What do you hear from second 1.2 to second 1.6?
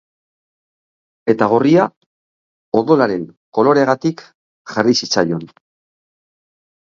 Eta